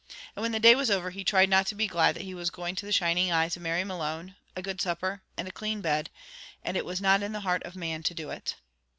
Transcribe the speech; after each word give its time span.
And 0.35 0.41
when 0.41 0.51
the 0.51 0.59
day 0.59 0.73
was 0.73 0.89
over, 0.89 1.11
he 1.11 1.23
tried 1.23 1.47
not 1.49 1.67
to 1.67 1.75
be 1.75 1.85
glad 1.85 2.15
that 2.15 2.23
he 2.23 2.33
was 2.33 2.49
going 2.49 2.73
to 2.73 2.87
the 2.87 2.91
shining 2.91 3.31
eyes 3.31 3.55
of 3.55 3.61
Mary 3.61 3.83
Malone, 3.83 4.35
a 4.55 4.61
good 4.63 4.81
supper, 4.81 5.21
and 5.37 5.47
a 5.47 5.51
clean 5.51 5.79
bed, 5.79 6.09
and 6.63 6.75
it 6.75 6.85
was 6.85 7.01
not 7.01 7.21
in 7.21 7.33
the 7.33 7.41
heart 7.41 7.61
of 7.61 7.75
man 7.75 8.01
to 8.01 8.15
do 8.15 8.31
it. 8.31 8.55